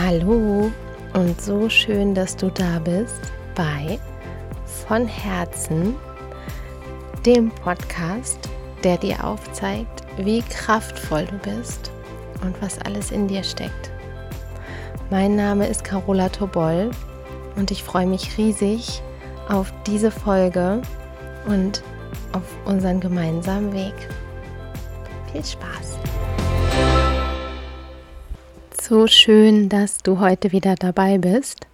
Hallo 0.00 0.70
und 1.14 1.40
so 1.40 1.68
schön, 1.68 2.14
dass 2.14 2.36
du 2.36 2.50
da 2.50 2.78
bist 2.78 3.32
bei 3.56 3.98
Von 4.86 5.08
Herzen, 5.08 5.96
dem 7.26 7.50
Podcast, 7.50 8.38
der 8.84 8.96
dir 8.96 9.24
aufzeigt, 9.24 10.04
wie 10.16 10.42
kraftvoll 10.42 11.26
du 11.26 11.38
bist 11.38 11.90
und 12.42 12.60
was 12.62 12.78
alles 12.82 13.10
in 13.10 13.26
dir 13.26 13.42
steckt. 13.42 13.90
Mein 15.10 15.34
Name 15.34 15.66
ist 15.66 15.82
Carola 15.82 16.28
Tobol 16.28 16.90
und 17.56 17.72
ich 17.72 17.82
freue 17.82 18.06
mich 18.06 18.38
riesig 18.38 19.02
auf 19.48 19.72
diese 19.84 20.12
Folge 20.12 20.80
und 21.46 21.82
auf 22.32 22.44
unseren 22.66 23.00
gemeinsamen 23.00 23.72
Weg. 23.72 23.94
Viel 25.32 25.44
Spaß! 25.44 26.07
So 28.88 29.06
schön, 29.06 29.68
dass 29.68 29.98
du 29.98 30.18
heute 30.18 30.50
wieder 30.50 30.74
dabei 30.74 31.18
bist. 31.18 31.66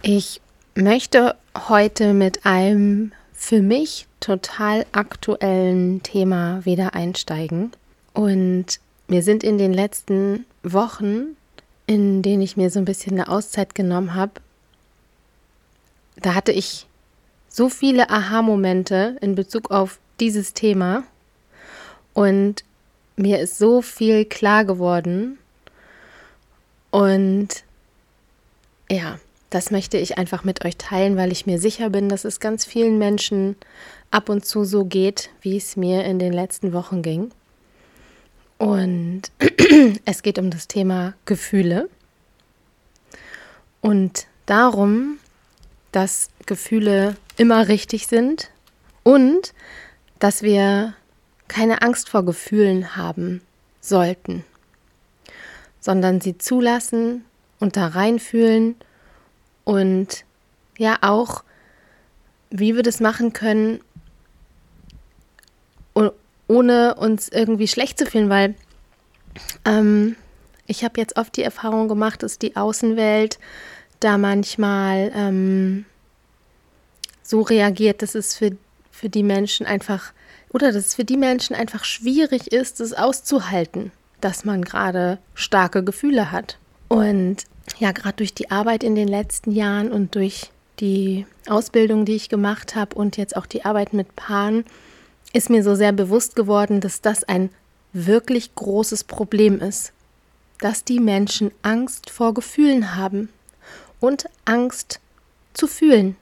Ich 0.00 0.40
möchte 0.74 1.36
heute 1.68 2.14
mit 2.14 2.46
einem 2.46 3.12
für 3.34 3.60
mich 3.60 4.06
total 4.18 4.86
aktuellen 4.92 6.02
Thema 6.02 6.64
wieder 6.64 6.94
einsteigen. 6.94 7.72
Und 8.14 8.80
wir 9.06 9.22
sind 9.22 9.44
in 9.44 9.58
den 9.58 9.74
letzten 9.74 10.46
Wochen, 10.62 11.36
in 11.86 12.22
denen 12.22 12.40
ich 12.40 12.56
mir 12.56 12.70
so 12.70 12.78
ein 12.78 12.86
bisschen 12.86 13.20
eine 13.20 13.28
Auszeit 13.28 13.74
genommen 13.74 14.14
habe, 14.14 14.40
da 16.16 16.34
hatte 16.34 16.52
ich 16.52 16.86
so 17.50 17.68
viele 17.68 18.08
Aha-Momente 18.08 19.18
in 19.20 19.34
Bezug 19.34 19.70
auf 19.70 19.98
dieses 20.20 20.54
Thema. 20.54 21.02
Und 22.14 22.64
mir 23.16 23.40
ist 23.40 23.58
so 23.58 23.82
viel 23.82 24.24
klar 24.24 24.64
geworden 24.64 25.38
und 26.90 27.48
ja, 28.90 29.18
das 29.50 29.70
möchte 29.70 29.98
ich 29.98 30.18
einfach 30.18 30.44
mit 30.44 30.64
euch 30.64 30.76
teilen, 30.76 31.16
weil 31.16 31.32
ich 31.32 31.46
mir 31.46 31.58
sicher 31.58 31.90
bin, 31.90 32.08
dass 32.08 32.24
es 32.24 32.40
ganz 32.40 32.64
vielen 32.64 32.98
Menschen 32.98 33.56
ab 34.10 34.28
und 34.28 34.44
zu 34.44 34.64
so 34.64 34.84
geht, 34.84 35.30
wie 35.40 35.56
es 35.56 35.76
mir 35.76 36.04
in 36.04 36.18
den 36.18 36.32
letzten 36.32 36.72
Wochen 36.72 37.02
ging. 37.02 37.30
Und 38.58 39.22
es 40.04 40.22
geht 40.22 40.38
um 40.38 40.50
das 40.50 40.68
Thema 40.68 41.14
Gefühle 41.24 41.88
und 43.80 44.26
darum, 44.46 45.18
dass 45.92 46.28
Gefühle 46.46 47.16
immer 47.36 47.68
richtig 47.68 48.06
sind 48.06 48.50
und 49.04 49.54
dass 50.18 50.42
wir 50.42 50.94
keine 51.46 51.82
Angst 51.82 52.08
vor 52.08 52.24
Gefühlen 52.24 52.96
haben 52.96 53.40
sollten 53.80 54.44
sondern 55.80 56.20
sie 56.20 56.38
zulassen 56.38 57.24
und 57.60 57.76
da 57.76 57.88
reinfühlen 57.88 58.76
und 59.64 60.24
ja 60.76 60.98
auch, 61.02 61.44
wie 62.50 62.76
wir 62.76 62.82
das 62.82 63.00
machen 63.00 63.32
können, 63.32 63.80
ohne 66.48 66.94
uns 66.94 67.28
irgendwie 67.28 67.68
schlecht 67.68 67.98
zu 67.98 68.06
fühlen, 68.06 68.30
weil 68.30 68.54
ähm, 69.64 70.16
ich 70.66 70.82
habe 70.82 71.00
jetzt 71.00 71.16
oft 71.16 71.36
die 71.36 71.42
Erfahrung 71.42 71.88
gemacht, 71.88 72.22
dass 72.22 72.38
die 72.38 72.56
Außenwelt 72.56 73.38
da 74.00 74.18
manchmal 74.18 75.12
ähm, 75.14 75.84
so 77.22 77.42
reagiert, 77.42 78.02
dass 78.02 78.14
es 78.14 78.34
für, 78.34 78.56
für 78.90 79.08
die 79.10 79.22
Menschen 79.22 79.66
einfach 79.66 80.12
oder 80.50 80.72
dass 80.72 80.86
es 80.86 80.94
für 80.94 81.04
die 81.04 81.18
Menschen 81.18 81.54
einfach 81.54 81.84
schwierig 81.84 82.50
ist, 82.52 82.80
es 82.80 82.94
auszuhalten 82.94 83.92
dass 84.20 84.44
man 84.44 84.62
gerade 84.62 85.18
starke 85.34 85.82
Gefühle 85.84 86.30
hat. 86.32 86.58
Und 86.88 87.44
ja, 87.78 87.92
gerade 87.92 88.16
durch 88.16 88.34
die 88.34 88.50
Arbeit 88.50 88.82
in 88.82 88.94
den 88.94 89.08
letzten 89.08 89.52
Jahren 89.52 89.92
und 89.92 90.14
durch 90.14 90.50
die 90.80 91.26
Ausbildung, 91.48 92.04
die 92.04 92.16
ich 92.16 92.28
gemacht 92.28 92.76
habe 92.76 92.94
und 92.94 93.16
jetzt 93.16 93.36
auch 93.36 93.46
die 93.46 93.64
Arbeit 93.64 93.92
mit 93.92 94.16
Paaren, 94.16 94.64
ist 95.32 95.50
mir 95.50 95.62
so 95.62 95.74
sehr 95.74 95.92
bewusst 95.92 96.36
geworden, 96.36 96.80
dass 96.80 97.00
das 97.00 97.24
ein 97.24 97.50
wirklich 97.92 98.54
großes 98.54 99.04
Problem 99.04 99.60
ist. 99.60 99.92
Dass 100.60 100.84
die 100.84 101.00
Menschen 101.00 101.50
Angst 101.62 102.10
vor 102.10 102.34
Gefühlen 102.34 102.96
haben 102.96 103.28
und 104.00 104.28
Angst 104.44 105.00
zu 105.54 105.66
fühlen. 105.66 106.16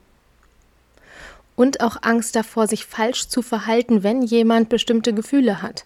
Und 1.55 1.81
auch 1.81 1.97
Angst 2.03 2.35
davor, 2.35 2.67
sich 2.67 2.85
falsch 2.85 3.29
zu 3.29 3.41
verhalten, 3.41 4.03
wenn 4.03 4.21
jemand 4.21 4.69
bestimmte 4.69 5.13
Gefühle 5.13 5.61
hat. 5.63 5.85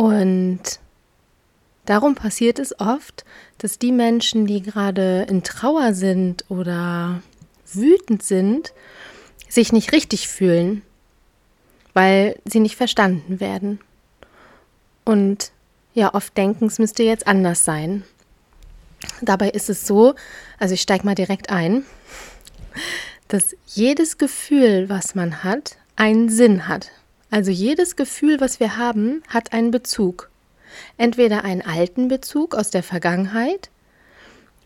Und 0.00 0.80
darum 1.84 2.14
passiert 2.14 2.58
es 2.58 2.80
oft, 2.80 3.26
dass 3.58 3.78
die 3.78 3.92
Menschen, 3.92 4.46
die 4.46 4.62
gerade 4.62 5.26
in 5.28 5.42
Trauer 5.42 5.92
sind 5.92 6.46
oder 6.48 7.22
wütend 7.70 8.22
sind, 8.22 8.72
sich 9.50 9.74
nicht 9.74 9.92
richtig 9.92 10.26
fühlen, 10.26 10.80
weil 11.92 12.40
sie 12.46 12.60
nicht 12.60 12.76
verstanden 12.76 13.40
werden. 13.40 13.78
Und 15.04 15.52
ja, 15.92 16.14
oft 16.14 16.34
denken, 16.34 16.68
es 16.68 16.78
müsste 16.78 17.02
jetzt 17.02 17.26
anders 17.26 17.66
sein. 17.66 18.02
Dabei 19.20 19.50
ist 19.50 19.68
es 19.68 19.86
so, 19.86 20.14
also 20.58 20.72
ich 20.72 20.80
steige 20.80 21.04
mal 21.04 21.14
direkt 21.14 21.50
ein, 21.50 21.84
dass 23.28 23.54
jedes 23.66 24.16
Gefühl, 24.16 24.88
was 24.88 25.14
man 25.14 25.44
hat, 25.44 25.76
einen 25.94 26.30
Sinn 26.30 26.68
hat. 26.68 26.90
Also 27.30 27.50
jedes 27.50 27.96
Gefühl, 27.96 28.40
was 28.40 28.60
wir 28.60 28.76
haben, 28.76 29.22
hat 29.28 29.52
einen 29.52 29.70
Bezug. 29.70 30.30
Entweder 30.96 31.44
einen 31.44 31.62
alten 31.62 32.08
Bezug 32.08 32.54
aus 32.54 32.70
der 32.70 32.82
Vergangenheit 32.82 33.70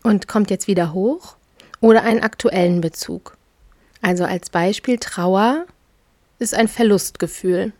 und 0.03 0.27
kommt 0.27 0.49
jetzt 0.49 0.67
wieder 0.67 0.93
hoch 0.93 1.35
oder 1.81 2.03
einen 2.03 2.21
aktuellen 2.21 2.81
Bezug. 2.81 3.37
Also 4.01 4.23
als 4.23 4.49
Beispiel 4.49 4.97
Trauer 4.97 5.65
ist 6.39 6.53
ein 6.53 6.67
Verlustgefühl. 6.67 7.73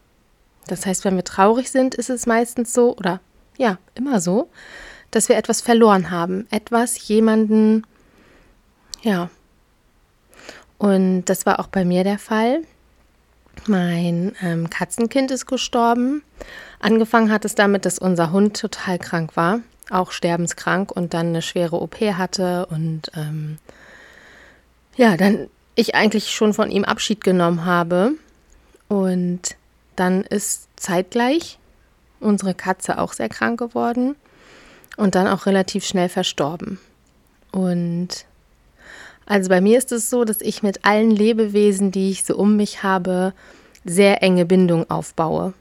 Das 0.67 0.85
heißt, 0.85 1.05
wenn 1.05 1.15
wir 1.15 1.23
traurig 1.23 1.69
sind, 1.69 1.95
ist 1.95 2.09
es 2.09 2.25
meistens 2.25 2.73
so 2.73 2.95
oder 2.97 3.19
ja, 3.57 3.77
immer 3.93 4.19
so, 4.19 4.49
dass 5.11 5.29
wir 5.29 5.37
etwas 5.37 5.61
verloren 5.61 6.09
haben, 6.09 6.47
etwas 6.49 7.07
jemanden 7.07 7.83
ja. 9.01 9.29
Und 10.79 11.25
das 11.25 11.45
war 11.45 11.59
auch 11.59 11.67
bei 11.67 11.85
mir 11.85 12.03
der 12.03 12.17
Fall. 12.17 12.63
Mein 13.67 14.35
ähm, 14.41 14.69
Katzenkind 14.69 15.31
ist 15.31 15.45
gestorben. 15.45 16.23
Angefangen 16.79 17.31
hat 17.31 17.45
es 17.45 17.55
damit, 17.55 17.85
dass 17.85 17.99
unser 17.99 18.31
Hund 18.31 18.59
total 18.59 18.99
krank 18.99 19.35
war, 19.35 19.59
auch 19.89 20.11
sterbenskrank 20.11 20.91
und 20.91 21.13
dann 21.13 21.27
eine 21.27 21.41
schwere 21.41 21.81
OP 21.81 21.99
hatte 21.99 22.67
und 22.67 23.11
ähm, 23.15 23.57
ja, 24.95 25.17
dann 25.17 25.49
ich 25.75 25.95
eigentlich 25.95 26.31
schon 26.31 26.53
von 26.53 26.71
ihm 26.71 26.85
Abschied 26.85 27.23
genommen 27.23 27.65
habe. 27.65 28.13
Und 28.87 29.55
dann 29.95 30.23
ist 30.23 30.69
zeitgleich 30.75 31.59
unsere 32.19 32.53
Katze 32.53 32.99
auch 32.99 33.13
sehr 33.13 33.29
krank 33.29 33.59
geworden 33.59 34.15
und 34.97 35.15
dann 35.15 35.27
auch 35.27 35.45
relativ 35.45 35.85
schnell 35.85 36.09
verstorben. 36.09 36.79
Und 37.51 38.25
also 39.25 39.49
bei 39.49 39.61
mir 39.61 39.77
ist 39.77 39.91
es 39.91 40.09
so, 40.09 40.23
dass 40.23 40.41
ich 40.41 40.63
mit 40.63 40.85
allen 40.85 41.11
Lebewesen, 41.11 41.91
die 41.91 42.11
ich 42.11 42.23
so 42.23 42.35
um 42.35 42.55
mich 42.55 42.83
habe, 42.83 43.33
sehr 43.83 44.21
enge 44.23 44.45
Bindung 44.45 44.89
aufbaue. 44.89 45.53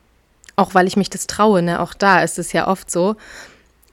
Auch 0.56 0.74
weil 0.74 0.86
ich 0.86 0.96
mich 0.96 1.10
das 1.10 1.26
traue. 1.26 1.62
Ne? 1.62 1.80
Auch 1.80 1.94
da 1.94 2.22
ist 2.22 2.38
es 2.38 2.52
ja 2.52 2.68
oft 2.68 2.90
so, 2.90 3.16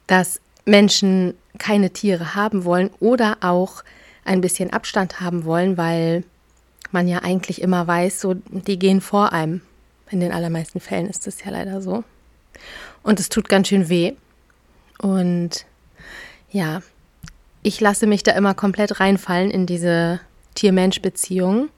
dass 0.08 0.42
Menschen 0.66 1.34
keine 1.58 1.92
Tiere 1.92 2.36
haben 2.36 2.66
wollen 2.66 2.92
oder 3.00 3.38
auch 3.42 3.84
ein 4.26 4.42
bisschen 4.42 4.72
Abstand 4.72 5.20
haben 5.20 5.46
wollen, 5.46 5.78
weil 5.78 6.24
man 6.92 7.08
ja 7.08 7.20
eigentlich 7.20 7.62
immer 7.62 7.88
weiß, 7.88 8.20
so 8.20 8.36
die 8.50 8.78
gehen 8.78 9.02
vor 9.02 9.34
einem. 9.34 9.62
In 10.10 10.20
den 10.20 10.34
allermeisten 10.34 10.82
Fällen 10.82 11.08
ist 11.08 11.26
das 11.26 11.44
ja 11.44 11.52
leider 11.52 11.82
so. 11.82 12.04
Und 13.02 13.20
es 13.20 13.30
tut 13.30 13.48
ganz 13.48 13.70
schön 13.70 13.88
weh. 13.88 14.14
Und 15.00 15.66
ja, 16.52 16.82
ich 17.64 17.80
lasse 17.80 18.08
mich 18.08 18.24
da 18.24 18.32
immer 18.34 18.54
komplett 18.54 19.00
reinfallen 19.00 19.52
in 19.52 19.66
diese 19.66 20.20
Tier-Mensch-Beziehung. 20.56 21.70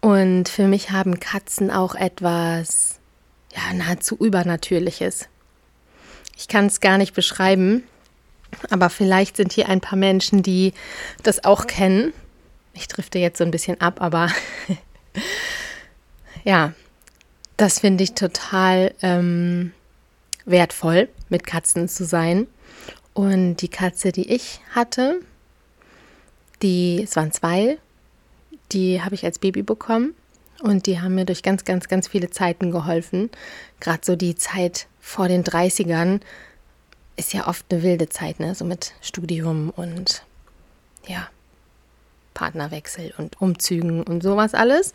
Und 0.00 0.48
für 0.48 0.66
mich 0.66 0.90
haben 0.90 1.20
Katzen 1.20 1.70
auch 1.70 1.94
etwas, 1.94 2.98
ja, 3.54 3.72
nahezu 3.74 4.16
Übernatürliches. 4.16 5.28
Ich 6.36 6.48
kann 6.48 6.66
es 6.66 6.80
gar 6.80 6.98
nicht 6.98 7.14
beschreiben, 7.14 7.84
aber 8.70 8.90
vielleicht 8.90 9.36
sind 9.36 9.52
hier 9.52 9.68
ein 9.68 9.80
paar 9.80 9.98
Menschen, 9.98 10.42
die 10.42 10.72
das 11.22 11.44
auch 11.44 11.66
kennen. 11.66 12.12
Ich 12.74 12.88
drifte 12.88 13.18
jetzt 13.18 13.38
so 13.38 13.44
ein 13.44 13.50
bisschen 13.50 13.80
ab, 13.80 14.00
aber 14.00 14.28
ja, 16.44 16.72
das 17.56 17.80
finde 17.80 18.02
ich 18.02 18.14
total 18.14 18.94
ähm, 19.02 19.72
wertvoll, 20.44 21.08
mit 21.28 21.46
Katzen 21.46 21.88
zu 21.88 22.04
sein. 22.04 22.46
Und 23.14 23.56
die 23.56 23.68
Katze, 23.68 24.12
die 24.12 24.32
ich 24.32 24.60
hatte, 24.70 25.20
die, 26.62 27.02
es 27.02 27.16
waren 27.16 27.32
zwei, 27.32 27.78
die 28.72 29.02
habe 29.02 29.14
ich 29.14 29.24
als 29.24 29.38
Baby 29.38 29.62
bekommen 29.62 30.14
und 30.62 30.86
die 30.86 31.00
haben 31.00 31.14
mir 31.14 31.24
durch 31.24 31.42
ganz, 31.42 31.64
ganz, 31.64 31.88
ganz 31.88 32.08
viele 32.08 32.30
Zeiten 32.30 32.70
geholfen. 32.70 33.30
Gerade 33.80 34.00
so 34.02 34.16
die 34.16 34.36
Zeit 34.36 34.86
vor 35.00 35.28
den 35.28 35.44
30ern 35.44 36.20
ist 37.16 37.34
ja 37.34 37.48
oft 37.48 37.66
eine 37.70 37.82
wilde 37.82 38.08
Zeit, 38.08 38.40
ne? 38.40 38.54
So 38.54 38.64
mit 38.64 38.92
Studium 39.02 39.70
und 39.70 40.24
ja, 41.06 41.28
Partnerwechsel 42.32 43.12
und 43.18 43.40
Umzügen 43.40 44.02
und 44.02 44.22
sowas 44.22 44.54
alles. 44.54 44.92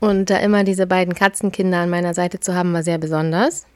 Und 0.00 0.30
da 0.30 0.38
immer 0.38 0.64
diese 0.64 0.86
beiden 0.86 1.14
Katzenkinder 1.14 1.78
an 1.78 1.90
meiner 1.90 2.12
Seite 2.12 2.40
zu 2.40 2.54
haben, 2.54 2.72
war 2.72 2.82
sehr 2.82 2.98
besonders. 2.98 3.66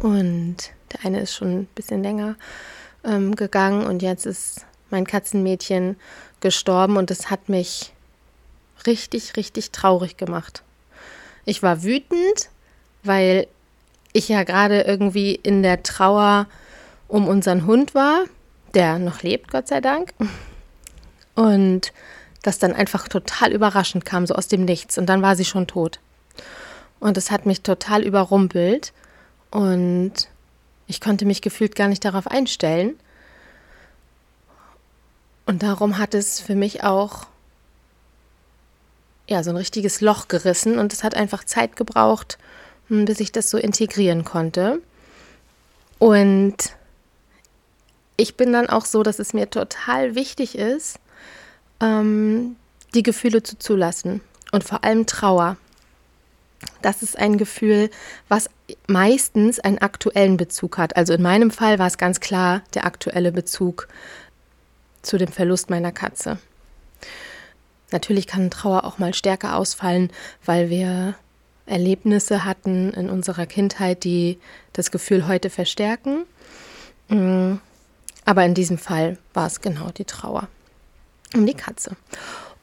Und 0.00 0.72
der 0.92 1.04
eine 1.04 1.20
ist 1.20 1.34
schon 1.34 1.60
ein 1.60 1.68
bisschen 1.74 2.02
länger 2.02 2.36
ähm, 3.04 3.36
gegangen 3.36 3.86
und 3.86 4.02
jetzt 4.02 4.26
ist 4.26 4.66
mein 4.90 5.06
Katzenmädchen 5.06 5.96
gestorben 6.40 6.96
und 6.96 7.10
es 7.10 7.30
hat 7.30 7.48
mich 7.48 7.92
richtig, 8.86 9.36
richtig 9.36 9.70
traurig 9.70 10.16
gemacht. 10.16 10.62
Ich 11.44 11.62
war 11.62 11.82
wütend, 11.82 12.50
weil 13.02 13.46
ich 14.12 14.28
ja 14.28 14.42
gerade 14.44 14.82
irgendwie 14.82 15.34
in 15.34 15.62
der 15.62 15.82
Trauer 15.82 16.46
um 17.08 17.26
unseren 17.26 17.66
Hund 17.66 17.94
war, 17.94 18.24
der 18.74 18.98
noch 18.98 19.22
lebt, 19.22 19.50
Gott 19.50 19.68
sei 19.68 19.80
Dank. 19.80 20.12
Und 21.34 21.92
das 22.42 22.58
dann 22.58 22.72
einfach 22.72 23.08
total 23.08 23.52
überraschend 23.52 24.04
kam, 24.04 24.26
so 24.26 24.34
aus 24.34 24.48
dem 24.48 24.64
Nichts. 24.64 24.98
Und 24.98 25.06
dann 25.06 25.22
war 25.22 25.36
sie 25.36 25.44
schon 25.44 25.66
tot. 25.66 26.00
Und 27.00 27.16
es 27.16 27.30
hat 27.30 27.46
mich 27.46 27.62
total 27.62 28.02
überrumpelt. 28.02 28.92
Und 29.50 30.12
ich 30.88 31.00
konnte 31.00 31.26
mich 31.26 31.42
gefühlt 31.42 31.76
gar 31.76 31.88
nicht 31.88 32.04
darauf 32.04 32.26
einstellen. 32.26 32.98
Und 35.46 35.62
darum 35.62 35.98
hat 35.98 36.14
es 36.14 36.40
für 36.40 36.54
mich 36.54 36.82
auch 36.82 37.26
ja, 39.28 39.42
so 39.42 39.50
ein 39.50 39.56
richtiges 39.56 40.00
Loch 40.00 40.28
gerissen 40.28 40.78
und 40.78 40.92
es 40.92 41.04
hat 41.04 41.14
einfach 41.14 41.44
Zeit 41.44 41.76
gebraucht, 41.76 42.38
hm, 42.88 43.04
bis 43.04 43.20
ich 43.20 43.30
das 43.30 43.50
so 43.50 43.58
integrieren 43.58 44.24
konnte. 44.24 44.80
Und 45.98 46.56
ich 48.16 48.36
bin 48.36 48.52
dann 48.52 48.68
auch 48.68 48.86
so, 48.86 49.02
dass 49.02 49.18
es 49.18 49.34
mir 49.34 49.50
total 49.50 50.14
wichtig 50.14 50.56
ist, 50.56 50.98
ähm, 51.80 52.56
die 52.94 53.02
Gefühle 53.02 53.42
zuzulassen 53.42 54.22
und 54.52 54.64
vor 54.64 54.82
allem 54.82 55.06
Trauer. 55.06 55.56
Das 56.82 57.02
ist 57.02 57.18
ein 57.18 57.38
Gefühl, 57.38 57.90
was 58.28 58.48
meistens 58.86 59.58
einen 59.58 59.78
aktuellen 59.78 60.36
Bezug 60.36 60.78
hat. 60.78 60.96
Also 60.96 61.14
in 61.14 61.22
meinem 61.22 61.50
Fall 61.50 61.78
war 61.78 61.86
es 61.86 61.98
ganz 61.98 62.20
klar 62.20 62.62
der 62.74 62.84
aktuelle 62.84 63.32
Bezug 63.32 63.88
zu 65.02 65.18
dem 65.18 65.28
Verlust 65.28 65.70
meiner 65.70 65.92
Katze. 65.92 66.38
Natürlich 67.90 68.26
kann 68.26 68.50
Trauer 68.50 68.84
auch 68.84 68.98
mal 68.98 69.14
stärker 69.14 69.56
ausfallen, 69.56 70.10
weil 70.44 70.68
wir 70.70 71.14
Erlebnisse 71.66 72.44
hatten 72.44 72.92
in 72.92 73.10
unserer 73.10 73.46
Kindheit, 73.46 74.04
die 74.04 74.38
das 74.72 74.90
Gefühl 74.90 75.26
heute 75.26 75.50
verstärken. 75.50 76.24
Mm, 77.08 77.54
aber 78.24 78.44
in 78.44 78.54
diesem 78.54 78.78
Fall 78.78 79.18
war 79.32 79.46
es 79.46 79.60
genau 79.60 79.90
die 79.90 80.04
Trauer 80.04 80.48
um 81.34 81.46
die 81.46 81.54
Katze. 81.54 81.96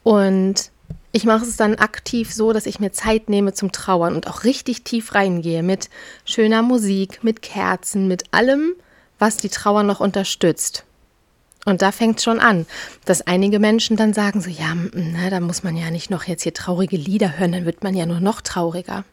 Und 0.02 0.70
ich 1.16 1.24
mache 1.24 1.46
es 1.46 1.56
dann 1.56 1.76
aktiv 1.76 2.34
so, 2.34 2.52
dass 2.52 2.66
ich 2.66 2.78
mir 2.78 2.92
Zeit 2.92 3.30
nehme 3.30 3.54
zum 3.54 3.72
Trauern 3.72 4.14
und 4.14 4.28
auch 4.28 4.44
richtig 4.44 4.84
tief 4.84 5.14
reingehe 5.14 5.62
mit 5.62 5.88
schöner 6.26 6.60
Musik, 6.60 7.24
mit 7.24 7.40
Kerzen, 7.40 8.06
mit 8.06 8.24
allem, 8.34 8.74
was 9.18 9.38
die 9.38 9.48
Trauer 9.48 9.82
noch 9.82 10.00
unterstützt. 10.00 10.84
Und 11.64 11.80
da 11.80 11.90
fängt 11.90 12.18
es 12.18 12.24
schon 12.24 12.38
an, 12.38 12.66
dass 13.06 13.26
einige 13.26 13.58
Menschen 13.58 13.96
dann 13.96 14.12
sagen 14.12 14.42
so, 14.42 14.50
ja, 14.50 14.76
na, 14.92 15.30
da 15.30 15.40
muss 15.40 15.62
man 15.62 15.74
ja 15.74 15.90
nicht 15.90 16.10
noch 16.10 16.24
jetzt 16.24 16.42
hier 16.42 16.52
traurige 16.52 16.98
Lieder 16.98 17.38
hören, 17.38 17.52
dann 17.52 17.64
wird 17.64 17.82
man 17.82 17.94
ja 17.94 18.04
nur 18.04 18.20
noch 18.20 18.42
trauriger. 18.42 19.04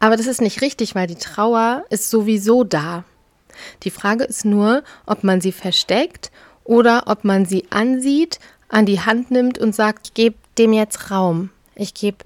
Aber 0.00 0.18
das 0.18 0.26
ist 0.26 0.42
nicht 0.42 0.60
richtig, 0.60 0.94
weil 0.94 1.06
die 1.06 1.14
Trauer 1.14 1.86
ist 1.88 2.10
sowieso 2.10 2.64
da. 2.64 3.04
Die 3.82 3.90
Frage 3.90 4.24
ist 4.24 4.44
nur, 4.44 4.82
ob 5.06 5.24
man 5.24 5.40
sie 5.40 5.52
versteckt 5.52 6.30
oder 6.64 7.04
ob 7.06 7.24
man 7.24 7.46
sie 7.46 7.64
ansieht, 7.70 8.40
an 8.68 8.84
die 8.84 9.00
Hand 9.00 9.30
nimmt 9.30 9.56
und 9.56 9.74
sagt, 9.74 10.14
gebe 10.14 10.36
dem 10.58 10.72
jetzt 10.72 11.10
Raum. 11.10 11.50
Ich 11.74 11.94
gebe 11.94 12.18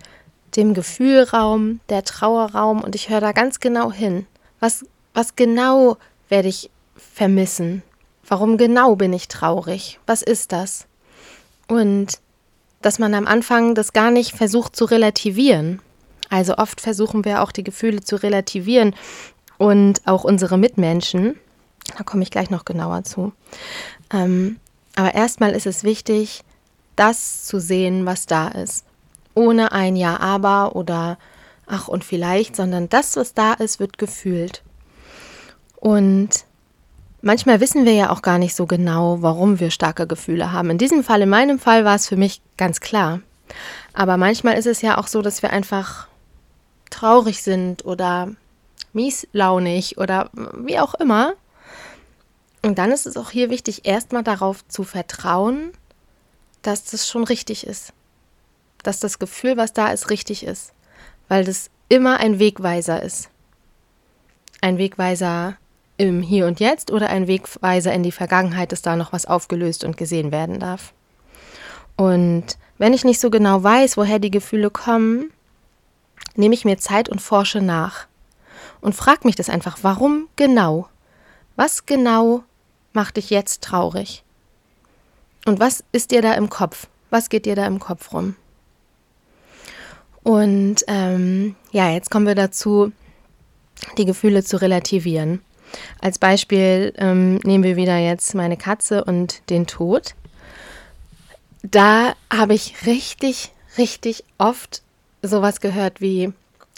dem 0.56 0.74
Gefühl 0.74 1.24
Raum, 1.24 1.80
der 1.88 2.04
Trauer 2.04 2.52
Raum 2.52 2.82
und 2.82 2.94
ich 2.94 3.08
höre 3.08 3.20
da 3.20 3.32
ganz 3.32 3.60
genau 3.60 3.92
hin. 3.92 4.26
Was, 4.60 4.84
was 5.14 5.36
genau 5.36 5.96
werde 6.28 6.48
ich 6.48 6.70
vermissen? 6.96 7.82
Warum 8.26 8.58
genau 8.58 8.96
bin 8.96 9.12
ich 9.12 9.28
traurig? 9.28 9.98
Was 10.06 10.22
ist 10.22 10.52
das? 10.52 10.86
Und 11.66 12.20
dass 12.82 12.98
man 12.98 13.14
am 13.14 13.26
Anfang 13.26 13.74
das 13.74 13.92
gar 13.92 14.10
nicht 14.10 14.36
versucht 14.36 14.76
zu 14.76 14.84
relativieren. 14.84 15.80
Also 16.30 16.56
oft 16.56 16.80
versuchen 16.80 17.24
wir 17.24 17.42
auch 17.42 17.52
die 17.52 17.64
Gefühle 17.64 18.02
zu 18.02 18.16
relativieren 18.16 18.94
und 19.56 20.06
auch 20.06 20.24
unsere 20.24 20.58
Mitmenschen. 20.58 21.36
Da 21.96 22.04
komme 22.04 22.22
ich 22.22 22.30
gleich 22.30 22.50
noch 22.50 22.64
genauer 22.64 23.04
zu. 23.04 23.32
Ähm, 24.12 24.58
aber 24.94 25.14
erstmal 25.14 25.52
ist 25.52 25.66
es 25.66 25.84
wichtig, 25.84 26.42
das 26.98 27.44
zu 27.44 27.60
sehen, 27.60 28.06
was 28.06 28.26
da 28.26 28.48
ist. 28.48 28.84
Ohne 29.34 29.72
ein 29.72 29.96
Ja, 29.96 30.18
aber 30.20 30.76
oder 30.76 31.18
ach 31.66 31.88
und 31.88 32.04
vielleicht, 32.04 32.56
sondern 32.56 32.88
das, 32.88 33.16
was 33.16 33.34
da 33.34 33.52
ist, 33.54 33.80
wird 33.80 33.98
gefühlt. 33.98 34.62
Und 35.76 36.44
Manchmal 37.20 37.60
wissen 37.60 37.84
wir 37.84 37.94
ja 37.94 38.10
auch 38.10 38.22
gar 38.22 38.38
nicht 38.38 38.54
so 38.54 38.66
genau, 38.66 39.22
warum 39.22 39.58
wir 39.58 39.72
starke 39.72 40.06
Gefühle 40.06 40.52
haben. 40.52 40.70
In 40.70 40.78
diesem 40.78 41.02
Fall, 41.02 41.22
in 41.22 41.28
meinem 41.28 41.58
Fall, 41.58 41.84
war 41.84 41.96
es 41.96 42.06
für 42.06 42.16
mich 42.16 42.40
ganz 42.56 42.80
klar. 42.80 43.20
Aber 43.92 44.16
manchmal 44.16 44.56
ist 44.56 44.66
es 44.66 44.82
ja 44.82 44.98
auch 44.98 45.08
so, 45.08 45.20
dass 45.20 45.42
wir 45.42 45.50
einfach 45.50 46.06
traurig 46.90 47.42
sind 47.42 47.84
oder 47.84 48.28
mieslaunig 48.92 49.98
oder 49.98 50.30
wie 50.56 50.78
auch 50.78 50.94
immer. 50.94 51.34
Und 52.62 52.78
dann 52.78 52.92
ist 52.92 53.06
es 53.06 53.16
auch 53.16 53.30
hier 53.30 53.50
wichtig, 53.50 53.84
erstmal 53.84 54.22
darauf 54.22 54.66
zu 54.68 54.84
vertrauen, 54.84 55.72
dass 56.62 56.84
das 56.84 57.08
schon 57.08 57.24
richtig 57.24 57.66
ist. 57.66 57.92
Dass 58.82 59.00
das 59.00 59.18
Gefühl, 59.18 59.56
was 59.56 59.72
da 59.72 59.88
ist, 59.88 60.10
richtig 60.10 60.44
ist. 60.44 60.72
Weil 61.28 61.44
das 61.44 61.70
immer 61.88 62.18
ein 62.18 62.38
Wegweiser 62.38 63.02
ist. 63.02 63.30
Ein 64.60 64.78
Wegweiser 64.78 65.56
im 65.96 66.22
Hier 66.22 66.46
und 66.46 66.60
Jetzt 66.60 66.90
oder 66.90 67.10
ein 67.10 67.26
Wegweiser 67.26 67.92
in 67.92 68.02
die 68.02 68.12
Vergangenheit, 68.12 68.72
dass 68.72 68.82
da 68.82 68.96
noch 68.96 69.12
was 69.12 69.26
aufgelöst 69.26 69.84
und 69.84 69.96
gesehen 69.96 70.32
werden 70.32 70.60
darf. 70.60 70.92
Und 71.96 72.56
wenn 72.78 72.94
ich 72.94 73.04
nicht 73.04 73.20
so 73.20 73.30
genau 73.30 73.62
weiß, 73.62 73.96
woher 73.96 74.20
die 74.20 74.30
Gefühle 74.30 74.70
kommen, 74.70 75.32
nehme 76.36 76.54
ich 76.54 76.64
mir 76.64 76.78
Zeit 76.78 77.08
und 77.08 77.20
forsche 77.20 77.60
nach. 77.60 78.06
Und 78.80 78.94
frage 78.94 79.22
mich 79.24 79.34
das 79.34 79.50
einfach, 79.50 79.78
warum 79.82 80.28
genau? 80.36 80.88
Was 81.56 81.86
genau 81.86 82.44
macht 82.92 83.16
dich 83.16 83.30
jetzt 83.30 83.62
traurig? 83.64 84.22
Und 85.44 85.60
was 85.60 85.84
ist 85.92 86.10
dir 86.10 86.22
da 86.22 86.34
im 86.34 86.50
Kopf? 86.50 86.88
Was 87.10 87.28
geht 87.28 87.46
dir 87.46 87.56
da 87.56 87.66
im 87.66 87.78
Kopf 87.78 88.12
rum? 88.12 88.36
Und 90.22 90.84
ähm, 90.88 91.56
ja, 91.72 91.90
jetzt 91.90 92.10
kommen 92.10 92.26
wir 92.26 92.34
dazu, 92.34 92.92
die 93.96 94.04
Gefühle 94.04 94.44
zu 94.44 94.60
relativieren. 94.60 95.40
Als 96.00 96.18
Beispiel 96.18 96.92
ähm, 96.96 97.36
nehmen 97.44 97.64
wir 97.64 97.76
wieder 97.76 97.98
jetzt 97.98 98.34
meine 98.34 98.56
Katze 98.56 99.04
und 99.04 99.48
den 99.50 99.66
Tod. 99.66 100.14
Da 101.62 102.14
habe 102.32 102.54
ich 102.54 102.86
richtig, 102.86 103.52
richtig 103.76 104.24
oft 104.38 104.82
sowas 105.22 105.60
gehört 105.60 106.00
wie, 106.00 106.32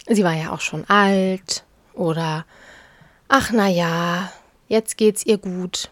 sie 0.07 0.23
war 0.23 0.33
ja 0.33 0.51
auch 0.51 0.61
schon 0.61 0.85
alt 0.89 1.63
oder 1.93 2.45
ach 3.27 3.51
na 3.53 3.67
ja, 3.67 4.31
jetzt 4.67 4.97
geht's 4.97 5.25
ihr 5.25 5.37
gut 5.37 5.89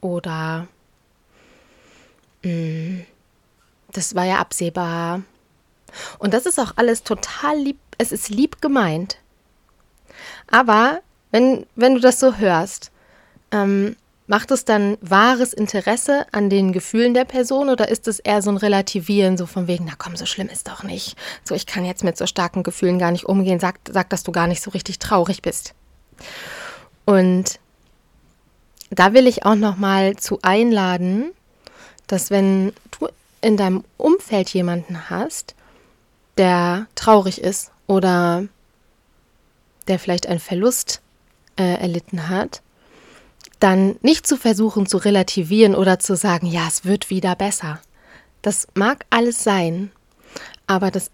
oder 0.00 0.68
das 3.92 4.14
war 4.14 4.24
ja 4.24 4.38
absehbar. 4.38 5.22
Und 6.18 6.34
das 6.34 6.46
ist 6.46 6.58
auch 6.58 6.72
alles 6.76 7.02
total 7.02 7.58
lieb, 7.58 7.78
es 7.98 8.12
ist 8.12 8.28
lieb 8.28 8.60
gemeint. 8.60 9.18
Aber 10.50 11.00
wenn, 11.30 11.66
wenn 11.76 11.94
du 11.94 12.00
das 12.00 12.20
so 12.20 12.36
hörst, 12.36 12.90
ähm, 13.50 13.96
macht 14.26 14.50
es 14.50 14.64
dann 14.64 14.96
wahres 15.00 15.52
Interesse 15.52 16.26
an 16.32 16.48
den 16.48 16.72
Gefühlen 16.72 17.14
der 17.14 17.24
Person 17.24 17.68
oder 17.68 17.88
ist 17.88 18.08
es 18.08 18.18
eher 18.18 18.40
so 18.40 18.50
ein 18.50 18.56
Relativieren, 18.56 19.36
so 19.36 19.46
von 19.46 19.66
wegen, 19.66 19.84
na 19.84 19.92
komm, 19.98 20.16
so 20.16 20.26
schlimm 20.26 20.48
ist 20.48 20.68
doch 20.68 20.82
nicht. 20.82 21.16
So, 21.44 21.54
ich 21.54 21.66
kann 21.66 21.84
jetzt 21.84 22.04
mit 22.04 22.16
so 22.16 22.26
starken 22.26 22.62
Gefühlen 22.62 22.98
gar 22.98 23.10
nicht 23.10 23.26
umgehen. 23.26 23.60
Sag, 23.60 23.80
sag 23.90 24.10
dass 24.10 24.22
du 24.22 24.32
gar 24.32 24.46
nicht 24.46 24.62
so 24.62 24.70
richtig 24.70 24.98
traurig 24.98 25.42
bist. 25.42 25.74
Und 27.04 27.60
da 28.90 29.12
will 29.12 29.26
ich 29.26 29.44
auch 29.44 29.56
noch 29.56 29.76
mal 29.76 30.16
zu 30.16 30.38
einladen, 30.42 31.32
dass 32.06 32.30
wenn 32.30 32.72
du 32.98 33.08
in 33.40 33.56
deinem 33.56 33.84
Umfeld 33.96 34.50
jemanden 34.50 35.10
hast, 35.10 35.54
der 36.36 36.86
traurig 36.94 37.40
ist 37.40 37.70
oder 37.86 38.46
der 39.86 39.98
vielleicht 39.98 40.26
einen 40.26 40.40
Verlust 40.40 41.00
äh, 41.56 41.74
erlitten 41.74 42.28
hat, 42.28 42.62
dann 43.60 43.96
nicht 44.02 44.26
zu 44.26 44.36
versuchen 44.36 44.86
zu 44.86 44.96
relativieren 44.96 45.74
oder 45.74 45.98
zu 45.98 46.16
sagen, 46.16 46.46
ja, 46.46 46.66
es 46.66 46.84
wird 46.84 47.10
wieder 47.10 47.36
besser. 47.36 47.80
Das 48.42 48.66
mag 48.74 49.06
alles 49.10 49.42
sein, 49.44 49.90
aber 50.66 50.90
das, 50.90 51.10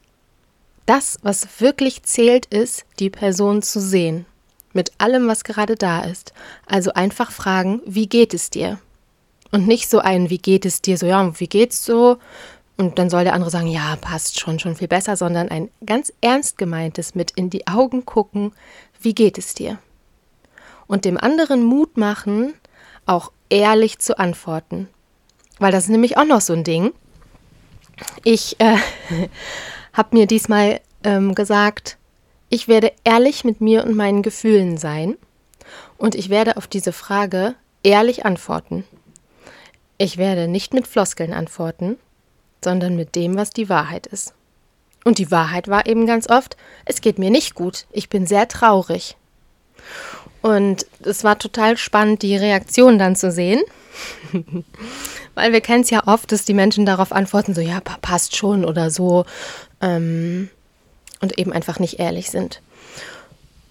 das, 0.87 1.19
was 1.23 1.61
wirklich 1.61 2.03
zählt, 2.05 2.47
ist, 2.47 2.85
die 2.99 3.11
Person 3.11 3.63
zu 3.63 3.81
sehen 3.81 4.27
mit 4.73 4.93
allem, 4.99 5.27
was 5.27 5.45
gerade 5.45 5.75
da 5.75 6.03
ist. 6.03 6.33
Also 6.67 6.93
einfach 6.93 7.33
fragen, 7.33 7.81
wie 7.87 8.07
geht 8.07 8.35
es 8.35 8.51
dir? 8.51 8.79
Und 9.53 9.67
nicht 9.67 9.91
so 9.91 9.99
ein, 9.99 10.31
wie 10.31 10.39
geht 10.39 10.65
es 10.65 10.81
dir? 10.81 10.97
So, 10.97 11.07
ja, 11.07 11.39
wie 11.39 11.49
geht's 11.49 11.85
so? 11.85 12.19
Und 12.77 12.99
dann 12.99 13.11
soll 13.11 13.25
der 13.25 13.35
andere 13.35 13.51
sagen, 13.51 13.67
ja, 13.67 13.97
passt 13.97 14.41
schon, 14.41 14.59
schon 14.59 14.77
viel 14.77 14.89
besser, 14.89 15.17
sondern 15.17 15.49
ein 15.49 15.69
ganz 15.85 16.13
ernst 16.21 16.57
gemeintes 16.57 17.15
mit 17.15 17.33
in 17.33 17.51
die 17.51 17.67
Augen 17.67 18.07
gucken, 18.07 18.53
wie 19.01 19.15
geht 19.15 19.39
es 19.39 19.55
dir? 19.55 19.79
Und 20.87 21.05
dem 21.05 21.19
anderen 21.19 21.63
Mut 21.63 21.97
machen, 21.97 22.55
auch 23.07 23.33
ehrlich 23.51 23.99
zu 23.99 24.19
antworten. 24.19 24.89
Weil 25.59 25.73
das 25.73 25.85
ist 25.85 25.91
nämlich 25.91 26.17
auch 26.17 26.25
noch 26.25 26.41
so 26.41 26.55
ein 26.55 26.65
Ding. 26.65 26.93
Ich 28.25 28.59
äh, 28.61 28.77
habe 29.93 30.17
mir 30.17 30.27
diesmal 30.27 30.81
ähm, 31.05 31.35
gesagt, 31.35 31.99
ich 32.49 32.67
werde 32.67 32.93
ehrlich 33.05 33.45
mit 33.45 33.61
mir 33.61 33.85
und 33.85 33.95
meinen 33.95 34.23
Gefühlen 34.23 34.79
sein 34.79 35.17
und 35.99 36.15
ich 36.15 36.31
werde 36.31 36.57
auf 36.57 36.67
diese 36.67 36.93
Frage 36.93 37.55
ehrlich 37.83 38.25
antworten. 38.25 38.85
Ich 40.03 40.17
werde 40.17 40.49
nicht 40.49 40.73
mit 40.73 40.87
Floskeln 40.87 41.35
antworten, 41.35 41.99
sondern 42.65 42.97
mit 42.97 43.15
dem, 43.17 43.37
was 43.37 43.51
die 43.51 43.69
Wahrheit 43.69 44.07
ist. 44.07 44.33
Und 45.05 45.19
die 45.19 45.31
Wahrheit 45.31 45.69
war 45.69 45.85
eben 45.85 46.07
ganz 46.07 46.31
oft, 46.31 46.57
es 46.87 47.03
geht 47.03 47.19
mir 47.19 47.29
nicht 47.29 47.55
gut, 47.55 47.85
ich 47.93 48.09
bin 48.09 48.27
sehr 48.27 48.49
traurig. 48.49 49.19
Und 50.41 50.87
es 51.05 51.23
war 51.23 51.39
total 51.39 51.77
spannend, 51.77 52.23
die 52.23 52.35
Reaktion 52.35 52.99
dann 52.99 53.15
zu 53.15 53.31
sehen. 53.31 53.61
Weil 55.35 55.53
wir 55.53 55.61
kennen 55.61 55.83
es 55.83 55.91
ja 55.91 56.07
oft, 56.07 56.33
dass 56.33 56.47
die 56.47 56.55
Menschen 56.55 56.87
darauf 56.87 57.13
antworten, 57.13 57.55
so 57.55 57.61
ja, 57.61 57.81
passt 57.81 58.35
schon 58.35 58.65
oder 58.65 58.91
so. 58.91 59.27
Ähm, 59.83 60.49
und 61.21 61.39
eben 61.39 61.53
einfach 61.53 61.79
nicht 61.79 62.01
ehrlich 62.01 62.31
sind. 62.31 62.63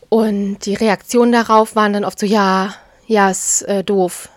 Und 0.10 0.60
die 0.68 0.76
Reaktionen 0.76 1.32
darauf 1.32 1.76
waren 1.76 1.94
dann 1.94 2.06
oft 2.06 2.20
so, 2.20 2.28
ja, 2.28 2.76
ja, 3.08 3.32
ist 3.32 3.64
äh, 3.64 3.84
doof, 3.84 4.30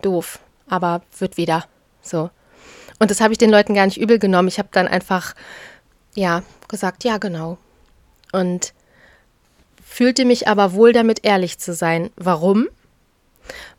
doof, 0.00 0.38
aber 0.70 1.02
wird 1.18 1.36
wieder 1.36 1.64
so. 2.02 2.30
Und 2.98 3.10
das 3.10 3.20
habe 3.20 3.32
ich 3.32 3.38
den 3.38 3.50
Leuten 3.50 3.74
gar 3.74 3.86
nicht 3.86 4.00
übel 4.00 4.18
genommen. 4.18 4.48
Ich 4.48 4.58
habe 4.58 4.68
dann 4.72 4.86
einfach, 4.86 5.34
ja, 6.14 6.42
gesagt, 6.68 7.04
ja, 7.04 7.18
genau. 7.18 7.58
Und 8.32 8.74
fühlte 9.84 10.24
mich 10.24 10.48
aber 10.48 10.74
wohl 10.74 10.92
damit, 10.92 11.24
ehrlich 11.24 11.58
zu 11.58 11.74
sein. 11.74 12.10
Warum? 12.16 12.68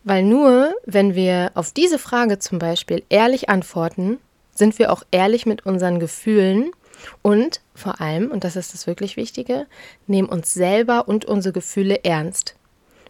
Weil 0.03 0.23
nur, 0.23 0.73
wenn 0.85 1.15
wir 1.15 1.51
auf 1.53 1.71
diese 1.71 1.99
Frage 1.99 2.39
zum 2.39 2.59
Beispiel 2.59 3.03
ehrlich 3.09 3.49
antworten, 3.49 4.17
sind 4.53 4.79
wir 4.79 4.91
auch 4.91 5.03
ehrlich 5.11 5.45
mit 5.45 5.65
unseren 5.65 5.99
Gefühlen 5.99 6.71
und 7.21 7.61
vor 7.73 8.01
allem, 8.01 8.29
und 8.31 8.43
das 8.43 8.55
ist 8.55 8.73
das 8.73 8.87
wirklich 8.87 9.17
Wichtige, 9.17 9.67
nehmen 10.07 10.29
uns 10.29 10.53
selber 10.53 11.07
und 11.07 11.25
unsere 11.25 11.53
Gefühle 11.53 12.03
ernst. 12.03 12.55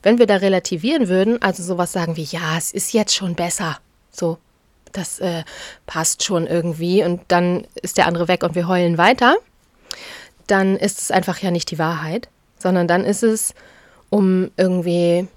Wenn 0.04 0.20
wir 0.20 0.28
da 0.28 0.38
relativieren 0.38 1.08
würden, 1.08 1.42
also 1.42 1.64
sowas 1.64 1.92
sagen 1.92 2.18
wie, 2.18 2.24
ja, 2.24 2.58
es 2.58 2.72
ist 2.72 2.94
jetzt 2.94 3.16
schon 3.16 3.36
besser, 3.36 3.80
so, 4.12 4.38
das 4.92 5.20
äh, 5.20 5.44
passt 5.86 6.24
schon 6.24 6.48
irgendwie 6.48 7.04
und 7.04 7.22
dann 7.28 7.66
ist 7.82 7.98
der 7.98 8.08
andere 8.08 8.28
weg 8.28 8.44
und 8.44 8.56
wir 8.56 8.68
heulen 8.68 8.98
weiter, 8.98 9.36
dann 10.48 10.76
ist 10.76 11.00
es 11.00 11.12
einfach 11.12 11.38
ja 11.40 11.52
nicht 11.52 11.72
die 11.72 11.80
Wahrheit, 11.80 12.30
sondern 12.58 12.88
dann 12.88 13.06
ist 13.06 13.24
es, 13.24 13.54
um 14.10 14.52
irgendwie 14.58 15.28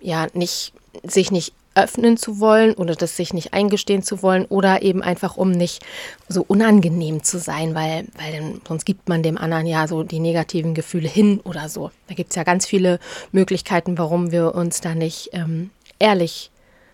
ja 0.00 0.26
nicht 0.34 0.72
sich 1.04 1.30
nicht 1.30 1.52
öffnen 1.76 2.16
zu 2.16 2.40
wollen 2.40 2.74
oder 2.74 2.94
das 2.94 3.16
sich 3.16 3.32
nicht 3.32 3.52
eingestehen 3.52 4.02
zu 4.02 4.22
wollen 4.22 4.46
oder 4.46 4.82
eben 4.82 5.02
einfach 5.02 5.36
um 5.36 5.50
nicht 5.50 5.84
so 6.28 6.44
unangenehm 6.46 7.22
zu 7.22 7.38
sein, 7.38 7.74
weil, 7.74 8.06
weil 8.16 8.32
dann, 8.32 8.60
sonst 8.66 8.86
gibt 8.86 9.08
man 9.08 9.22
dem 9.22 9.38
anderen 9.38 9.66
ja 9.66 9.86
so 9.86 10.02
die 10.02 10.20
negativen 10.20 10.74
Gefühle 10.74 11.08
hin 11.08 11.40
oder 11.44 11.68
so. 11.68 11.90
Da 12.08 12.14
gibt 12.14 12.30
es 12.30 12.36
ja 12.36 12.42
ganz 12.42 12.66
viele 12.66 12.98
Möglichkeiten, 13.32 13.98
warum 13.98 14.32
wir 14.32 14.54
uns 14.54 14.80
da 14.80 14.94
nicht 14.94 15.30
ähm, 15.32 15.70
ehrlich 15.98 16.50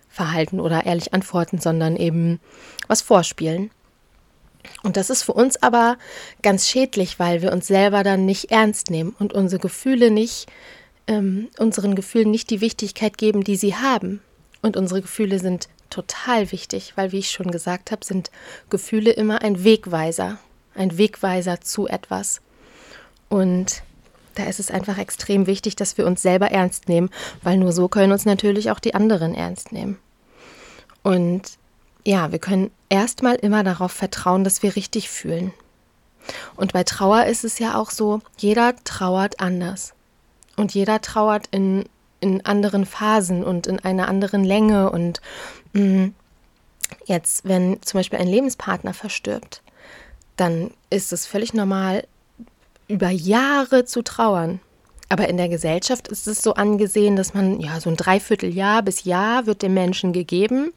verhalten 0.09 0.61
oder 0.61 0.85
ehrlich 0.85 1.15
antworten, 1.15 1.59
sondern 1.59 1.97
eben 1.97 2.41
was 2.89 3.01
vorspielen. 3.01 3.71
Und 4.83 4.97
das 4.97 5.11
ist 5.11 5.23
für 5.23 5.33
uns 5.33 5.63
aber 5.63 5.97
ganz 6.43 6.69
schädlich, 6.69 7.19
weil 7.19 7.43
wir 7.43 7.53
uns 7.53 7.67
selber 7.67 8.03
dann 8.03 8.27
nicht 8.27 8.51
ernst 8.51 8.91
nehmen 8.91 9.15
und 9.19 9.33
unsere 9.33 9.61
Gefühle 9.61 10.11
nicht, 10.11 10.47
ähm, 11.07 11.49
unseren 11.59 11.95
Gefühlen 11.95 12.31
nicht 12.31 12.51
die 12.51 12.61
Wichtigkeit 12.61 13.19
geben, 13.19 13.43
die 13.43 13.57
sie 13.57 13.75
haben. 13.75 14.21
Und 14.63 14.77
unsere 14.77 15.03
Gefühle 15.03 15.39
sind 15.39 15.69
total 15.91 16.51
wichtig, 16.53 16.95
weil, 16.97 17.13
wie 17.13 17.19
ich 17.19 17.31
schon 17.31 17.51
gesagt 17.51 17.91
habe, 17.91 18.05
sind 18.05 18.31
Gefühle 18.71 19.11
immer 19.11 19.43
ein 19.43 19.65
Wegweiser, 19.65 20.39
ein 20.75 20.97
Wegweiser 20.97 21.61
zu 21.61 21.87
etwas. 21.87 22.41
Und 23.29 23.83
da 24.35 24.45
ist 24.45 24.61
es 24.61 24.71
einfach 24.71 24.99
extrem 24.99 25.47
wichtig, 25.47 25.77
dass 25.77 25.99
wir 25.99 26.07
uns 26.07 26.23
selber 26.23 26.51
ernst 26.51 26.89
nehmen, 26.89 27.11
weil 27.43 27.59
nur 27.59 27.73
so 27.73 27.89
können 27.89 28.13
uns 28.13 28.25
natürlich 28.25 28.71
auch 28.71 28.81
die 28.81 28.95
anderen 28.95 29.35
ernst 29.35 29.73
nehmen. 29.73 29.99
Und 31.03 31.59
ja, 32.05 32.33
wir 32.33 32.39
können 32.39 32.71
erstmal 32.89 33.35
immer 33.37 33.65
darauf 33.65 33.93
vertrauen, 33.93 34.45
dass 34.45 34.63
wir 34.63 34.77
richtig 34.77 35.11
fühlen. 35.11 35.53
Und 36.57 36.73
bei 36.73 36.85
Trauer 36.85 37.27
ist 37.27 37.45
es 37.45 37.59
ja 37.59 37.77
auch 37.77 37.91
so, 37.91 38.21
jeder 38.39 38.75
trauert 38.85 39.41
anders. 39.41 39.95
Und 40.57 40.75
jeder 40.75 41.01
trauert 41.01 41.49
in 41.51 41.85
in 42.23 42.47
anderen 42.47 42.87
Phasen 42.87 43.45
und 43.45 43.67
in 43.67 43.79
einer 43.81 44.09
anderen 44.09 44.45
Länge. 44.45 44.91
Und 44.91 45.21
mh, 45.73 45.83
mm, 45.83 46.15
jetzt, 47.05 47.47
wenn 47.47 47.83
zum 47.83 47.99
Beispiel 47.99 48.19
ein 48.19 48.29
Lebenspartner 48.29 48.95
verstirbt, 48.95 49.63
dann 50.37 50.71
ist 50.89 51.13
es 51.13 51.27
völlig 51.27 51.53
normal, 51.53 52.07
über 52.89 53.11
Jahre 53.11 53.85
zu 53.85 54.03
trauern. 54.03 54.61
Aber 55.13 55.29
in 55.29 55.37
der 55.37 55.51
Gesellschaft 55.51 56.09
ist 56.09 56.27
es 56.27 56.41
so 56.41 56.55
angesehen, 56.55 57.17
dass 57.17 57.35
man, 57.35 57.61
ja, 57.61 57.79
so 57.81 57.91
ein 57.91 57.99
Dreivierteljahr 57.99 58.83
bis 58.83 59.05
Jahr 59.05 59.45
wird 59.45 59.61
dem 59.61 59.75
Menschen 59.75 60.15
gegeben 60.15 60.73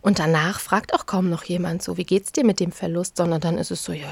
und 0.00 0.18
danach 0.18 0.58
fragt 0.58 0.92
auch 0.92 1.06
kaum 1.06 1.30
noch 1.30 1.44
jemand 1.44 1.84
so, 1.84 1.96
wie 1.96 2.02
geht's 2.02 2.32
dir 2.32 2.44
mit 2.44 2.58
dem 2.58 2.72
Verlust, 2.72 3.16
sondern 3.16 3.40
dann 3.40 3.58
ist 3.58 3.70
es 3.70 3.84
so, 3.84 3.92
ja, 3.92 4.10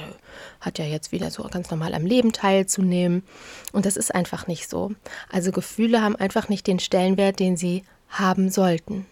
hat 0.60 0.78
ja 0.78 0.84
jetzt 0.84 1.10
wieder 1.10 1.28
so 1.32 1.42
ganz 1.50 1.72
normal 1.72 1.92
am 1.94 2.06
Leben 2.06 2.32
teilzunehmen. 2.32 3.24
Und 3.72 3.84
das 3.84 3.96
ist 3.96 4.14
einfach 4.14 4.46
nicht 4.46 4.70
so. 4.70 4.92
Also 5.28 5.50
Gefühle 5.50 6.00
haben 6.00 6.14
einfach 6.14 6.48
nicht 6.48 6.68
den 6.68 6.78
Stellenwert, 6.78 7.40
den 7.40 7.56
sie 7.56 7.82
haben 8.08 8.50
sollten. 8.50 9.06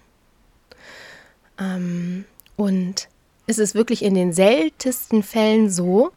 Ähm, 1.59 2.25
und 2.55 3.09
es 3.49 3.59
ist 3.59 3.75
wirklich 3.75 4.05
in 4.05 4.15
den 4.15 4.33
seltensten 4.33 5.25
Fällen 5.25 5.71
so, 5.71 6.13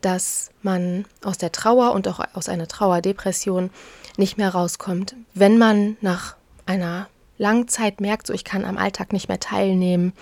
dass 0.00 0.50
man 0.62 1.04
aus 1.24 1.38
der 1.38 1.52
Trauer 1.52 1.92
und 1.92 2.06
auch 2.08 2.20
aus 2.34 2.48
einer 2.48 2.68
Trauerdepression 2.68 3.70
nicht 4.16 4.38
mehr 4.38 4.50
rauskommt. 4.50 5.14
Wenn 5.34 5.58
man 5.58 5.96
nach 6.00 6.36
einer 6.66 7.08
langen 7.36 7.68
Zeit 7.68 8.00
merkt, 8.00 8.26
so 8.26 8.32
ich 8.32 8.44
kann 8.44 8.64
am 8.64 8.78
Alltag 8.78 9.12
nicht 9.12 9.28
mehr 9.28 9.40
teilnehmen 9.40 10.12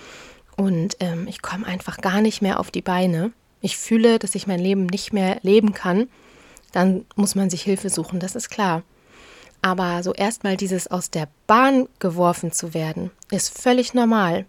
und 0.55 0.97
ähm, 0.99 1.27
ich 1.27 1.41
komme 1.41 1.65
einfach 1.65 1.97
gar 1.97 2.21
nicht 2.21 2.41
mehr 2.41 2.59
auf 2.59 2.71
die 2.71 2.81
Beine, 2.81 3.31
ich 3.61 3.77
fühle, 3.77 4.19
dass 4.19 4.35
ich 4.35 4.47
mein 4.47 4.59
Leben 4.59 4.85
nicht 4.85 5.13
mehr 5.13 5.39
leben 5.41 5.73
kann, 5.73 6.07
dann 6.71 7.05
muss 7.15 7.35
man 7.35 7.49
sich 7.49 7.63
Hilfe 7.63 7.89
suchen, 7.89 8.19
das 8.19 8.35
ist 8.35 8.49
klar. 8.49 8.83
Aber 9.61 10.03
so 10.03 10.13
erstmal 10.13 10.57
dieses 10.57 10.87
aus 10.87 11.09
der 11.09 11.27
Bahn 11.47 11.87
geworfen 11.99 12.51
zu 12.51 12.73
werden, 12.73 13.11
ist 13.31 13.57
völlig 13.59 13.93
normal. 13.93 14.45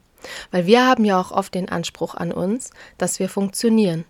Weil 0.50 0.66
wir 0.66 0.86
haben 0.86 1.04
ja 1.04 1.18
auch 1.18 1.30
oft 1.30 1.54
den 1.54 1.68
Anspruch 1.68 2.14
an 2.14 2.32
uns, 2.32 2.70
dass 2.98 3.18
wir 3.18 3.28
funktionieren, 3.28 4.04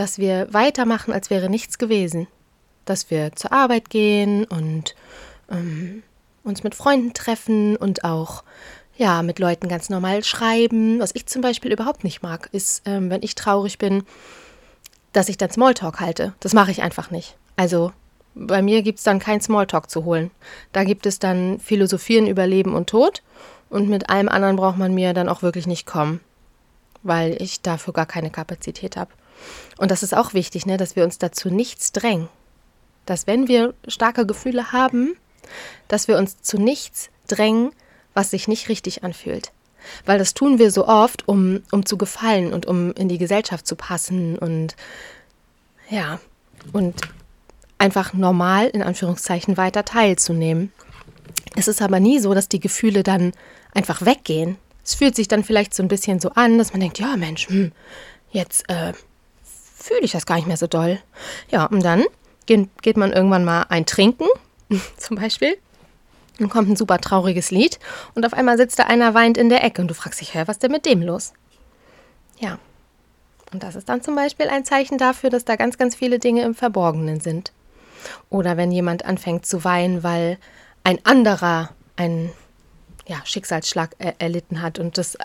dass 0.00 0.18
wir 0.18 0.48
weitermachen, 0.50 1.12
als 1.12 1.28
wäre 1.28 1.50
nichts 1.50 1.76
gewesen. 1.76 2.26
Dass 2.86 3.10
wir 3.10 3.32
zur 3.36 3.52
Arbeit 3.52 3.90
gehen 3.90 4.46
und 4.46 4.94
ähm, 5.50 6.02
uns 6.42 6.64
mit 6.64 6.74
Freunden 6.74 7.12
treffen 7.12 7.76
und 7.76 8.02
auch 8.02 8.42
ja, 8.96 9.22
mit 9.22 9.38
Leuten 9.38 9.68
ganz 9.68 9.90
normal 9.90 10.24
schreiben. 10.24 11.00
Was 11.00 11.14
ich 11.14 11.26
zum 11.26 11.42
Beispiel 11.42 11.70
überhaupt 11.70 12.02
nicht 12.02 12.22
mag, 12.22 12.48
ist, 12.52 12.80
ähm, 12.86 13.10
wenn 13.10 13.22
ich 13.22 13.34
traurig 13.34 13.76
bin, 13.76 14.04
dass 15.12 15.28
ich 15.28 15.36
dann 15.36 15.50
Smalltalk 15.50 16.00
halte. 16.00 16.32
Das 16.40 16.54
mache 16.54 16.70
ich 16.70 16.80
einfach 16.80 17.10
nicht. 17.10 17.36
Also 17.56 17.92
bei 18.34 18.62
mir 18.62 18.80
gibt 18.80 19.00
es 19.00 19.04
dann 19.04 19.18
kein 19.18 19.42
Smalltalk 19.42 19.90
zu 19.90 20.06
holen. 20.06 20.30
Da 20.72 20.84
gibt 20.84 21.04
es 21.04 21.18
dann 21.18 21.60
Philosophieren 21.60 22.26
über 22.26 22.46
Leben 22.46 22.74
und 22.74 22.88
Tod 22.88 23.22
und 23.68 23.90
mit 23.90 24.08
allem 24.08 24.30
anderen 24.30 24.56
braucht 24.56 24.78
man 24.78 24.94
mir 24.94 25.12
dann 25.12 25.28
auch 25.28 25.42
wirklich 25.42 25.66
nicht 25.66 25.84
kommen, 25.84 26.20
weil 27.02 27.36
ich 27.42 27.60
dafür 27.60 27.92
gar 27.92 28.06
keine 28.06 28.30
Kapazität 28.30 28.96
habe. 28.96 29.10
Und 29.78 29.90
das 29.90 30.02
ist 30.02 30.14
auch 30.14 30.34
wichtig, 30.34 30.66
ne, 30.66 30.76
dass 30.76 30.96
wir 30.96 31.04
uns 31.04 31.18
dazu 31.18 31.48
nichts 31.50 31.92
drängen. 31.92 32.28
Dass 33.06 33.26
wenn 33.26 33.48
wir 33.48 33.74
starke 33.88 34.26
Gefühle 34.26 34.72
haben, 34.72 35.16
dass 35.88 36.08
wir 36.08 36.18
uns 36.18 36.42
zu 36.42 36.58
nichts 36.58 37.10
drängen, 37.26 37.72
was 38.14 38.30
sich 38.30 38.48
nicht 38.48 38.68
richtig 38.68 39.04
anfühlt. 39.04 39.52
Weil 40.04 40.18
das 40.18 40.34
tun 40.34 40.58
wir 40.58 40.70
so 40.70 40.86
oft, 40.86 41.26
um, 41.26 41.62
um 41.70 41.86
zu 41.86 41.96
gefallen 41.96 42.52
und 42.52 42.66
um 42.66 42.92
in 42.92 43.08
die 43.08 43.18
Gesellschaft 43.18 43.66
zu 43.66 43.76
passen 43.76 44.38
und 44.38 44.76
ja, 45.88 46.20
und 46.72 47.00
einfach 47.78 48.12
normal 48.12 48.68
in 48.68 48.82
Anführungszeichen 48.82 49.56
weiter 49.56 49.84
teilzunehmen. 49.84 50.72
Es 51.56 51.66
ist 51.66 51.82
aber 51.82 51.98
nie 51.98 52.18
so, 52.18 52.34
dass 52.34 52.48
die 52.48 52.60
Gefühle 52.60 53.02
dann 53.02 53.32
einfach 53.74 54.04
weggehen. 54.04 54.56
Es 54.84 54.94
fühlt 54.94 55.16
sich 55.16 55.28
dann 55.28 55.44
vielleicht 55.44 55.74
so 55.74 55.82
ein 55.82 55.88
bisschen 55.88 56.20
so 56.20 56.30
an, 56.30 56.58
dass 56.58 56.72
man 56.72 56.80
denkt, 56.80 56.98
ja 56.98 57.16
Mensch, 57.16 57.48
hm, 57.48 57.72
jetzt 58.30 58.68
äh, 58.68 58.92
fühle 59.82 60.00
ich 60.00 60.12
das 60.12 60.26
gar 60.26 60.36
nicht 60.36 60.46
mehr 60.46 60.56
so 60.56 60.66
doll. 60.66 61.00
Ja, 61.50 61.66
und 61.66 61.82
dann 61.84 62.04
geht, 62.46 62.96
man 62.96 63.12
irgendwann 63.12 63.44
mal 63.44 63.66
ein 63.68 63.86
Trinken 63.86 64.26
zum 64.96 65.16
Beispiel. 65.16 65.56
Dann 66.38 66.48
kommt 66.48 66.70
ein 66.70 66.76
super 66.76 66.98
trauriges 66.98 67.50
Lied 67.50 67.78
und 68.14 68.24
auf 68.24 68.32
einmal 68.32 68.56
sitzt 68.56 68.78
da 68.78 68.84
einer 68.84 69.14
weint 69.14 69.36
in 69.36 69.50
der 69.50 69.62
Ecke 69.62 69.82
und 69.82 69.88
du 69.88 69.94
fragst 69.94 70.20
dich, 70.20 70.34
hör, 70.34 70.48
was 70.48 70.56
ist 70.56 70.62
denn 70.62 70.72
mit 70.72 70.86
dem 70.86 71.02
los? 71.02 71.32
Ja. 72.38 72.58
Und 73.52 73.62
das 73.62 73.74
ist 73.74 73.88
dann 73.88 74.00
zum 74.00 74.14
Beispiel 74.14 74.48
ein 74.48 74.64
Zeichen 74.64 74.96
dafür, 74.96 75.28
dass 75.28 75.44
da 75.44 75.56
ganz, 75.56 75.76
ganz 75.76 75.96
viele 75.96 76.18
Dinge 76.18 76.42
im 76.42 76.54
Verborgenen 76.54 77.20
sind. 77.20 77.52
Oder 78.30 78.56
wenn 78.56 78.72
jemand 78.72 79.04
anfängt 79.04 79.44
zu 79.44 79.64
weinen, 79.64 80.02
weil 80.02 80.38
ein 80.84 81.04
anderer 81.04 81.70
einen 81.96 82.32
ja, 83.06 83.16
Schicksalsschlag 83.24 83.96
er 83.98 84.20
erlitten 84.20 84.62
hat 84.62 84.78
und 84.78 84.96
das 84.96 85.18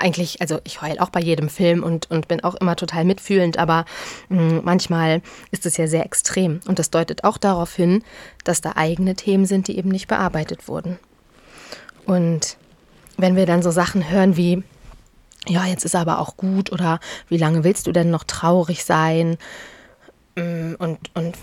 eigentlich, 0.00 0.40
also 0.40 0.60
ich 0.64 0.82
heule 0.82 1.00
auch 1.00 1.10
bei 1.10 1.20
jedem 1.20 1.48
Film 1.48 1.82
und, 1.82 2.10
und 2.10 2.28
bin 2.28 2.42
auch 2.44 2.54
immer 2.54 2.76
total 2.76 3.04
mitfühlend, 3.04 3.58
aber 3.58 3.84
mh, 4.28 4.38
hm, 4.38 4.60
manchmal 4.64 5.22
ist 5.50 5.66
es 5.66 5.76
ja 5.76 5.86
sehr 5.86 6.04
extrem. 6.04 6.60
Und 6.66 6.78
das 6.78 6.90
deutet 6.90 7.24
auch 7.24 7.38
darauf 7.38 7.74
hin, 7.74 8.02
dass 8.44 8.60
da 8.60 8.72
eigene 8.76 9.14
Themen 9.14 9.46
sind, 9.46 9.68
die 9.68 9.78
eben 9.78 9.90
nicht 9.90 10.08
bearbeitet 10.08 10.68
wurden. 10.68 10.98
Und 12.06 12.56
wenn 13.16 13.36
wir 13.36 13.46
dann 13.46 13.62
so 13.62 13.70
Sachen 13.70 14.08
hören 14.08 14.36
wie, 14.36 14.62
ja, 15.46 15.66
jetzt 15.66 15.84
ist 15.84 15.94
aber 15.94 16.18
auch 16.18 16.36
gut 16.36 16.72
oder 16.72 17.00
wie 17.28 17.36
lange 17.36 17.64
willst 17.64 17.86
du 17.86 17.92
denn 17.92 18.10
noch 18.10 18.24
traurig 18.24 18.84
sein? 18.84 19.38
Hm, 20.36 20.76
und, 20.78 20.98
und 21.14 21.36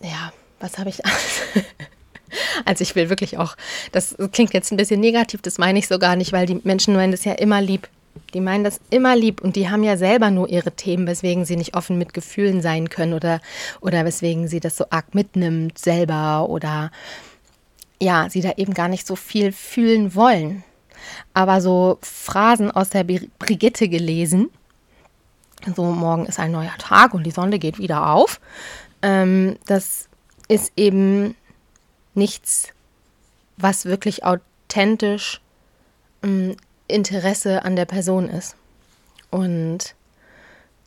ja, 0.00 0.32
was 0.60 0.78
habe 0.78 0.90
ich 0.90 1.04
alles? 1.04 1.42
Also 2.64 2.82
ich 2.82 2.94
will 2.94 3.08
wirklich 3.08 3.38
auch, 3.38 3.56
das 3.92 4.16
klingt 4.32 4.52
jetzt 4.54 4.72
ein 4.72 4.76
bisschen 4.76 5.00
negativ, 5.00 5.42
das 5.42 5.58
meine 5.58 5.78
ich 5.78 5.88
so 5.88 5.98
gar 5.98 6.16
nicht, 6.16 6.32
weil 6.32 6.46
die 6.46 6.60
Menschen 6.64 6.94
meinen 6.94 7.12
das 7.12 7.24
ja 7.24 7.32
immer 7.32 7.60
lieb. 7.60 7.88
Die 8.32 8.40
meinen 8.40 8.64
das 8.64 8.80
immer 8.90 9.14
lieb 9.14 9.42
und 9.42 9.56
die 9.56 9.68
haben 9.68 9.84
ja 9.84 9.96
selber 9.98 10.30
nur 10.30 10.48
ihre 10.48 10.72
Themen, 10.72 11.06
weswegen 11.06 11.44
sie 11.44 11.56
nicht 11.56 11.76
offen 11.76 11.98
mit 11.98 12.14
Gefühlen 12.14 12.62
sein 12.62 12.88
können 12.88 13.12
oder, 13.12 13.40
oder 13.80 14.04
weswegen 14.06 14.48
sie 14.48 14.58
das 14.58 14.76
so 14.76 14.86
arg 14.88 15.14
mitnimmt 15.14 15.78
selber 15.78 16.48
oder 16.48 16.90
ja, 18.00 18.28
sie 18.30 18.40
da 18.40 18.52
eben 18.56 18.74
gar 18.74 18.88
nicht 18.88 19.06
so 19.06 19.16
viel 19.16 19.52
fühlen 19.52 20.14
wollen. 20.14 20.64
Aber 21.34 21.60
so 21.60 21.98
Phrasen 22.02 22.70
aus 22.70 22.90
der 22.90 23.04
Brigitte 23.04 23.88
gelesen, 23.88 24.50
so 25.74 25.84
morgen 25.84 26.26
ist 26.26 26.38
ein 26.38 26.52
neuer 26.52 26.76
Tag 26.78 27.14
und 27.14 27.24
die 27.24 27.30
Sonne 27.30 27.58
geht 27.58 27.78
wieder 27.78 28.10
auf, 28.10 28.40
ähm, 29.02 29.56
das 29.66 30.08
ist 30.48 30.72
eben 30.76 31.34
nichts, 32.16 32.68
was 33.56 33.84
wirklich 33.84 34.24
authentisch 34.24 35.40
ähm, 36.22 36.56
Interesse 36.88 37.64
an 37.64 37.76
der 37.76 37.84
Person 37.84 38.28
ist. 38.28 38.56
Und 39.30 39.94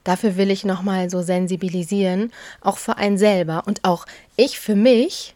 dafür 0.04 0.38
will 0.38 0.52
ich 0.52 0.64
nochmal 0.66 1.10
so 1.10 1.22
sensibilisieren, 1.22 2.32
auch 2.62 2.78
für 2.78 2.98
einen 2.98 3.18
selber. 3.18 3.64
Und 3.66 3.84
auch 3.84 4.06
ich 4.36 4.60
für 4.60 4.76
mich 4.76 5.36